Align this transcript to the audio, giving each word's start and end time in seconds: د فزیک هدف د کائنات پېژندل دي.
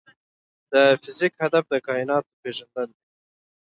د 0.71 0.73
فزیک 1.01 1.33
هدف 1.43 1.63
د 1.69 1.73
کائنات 1.87 2.25
پېژندل 2.41 2.89
دي. 2.95 3.01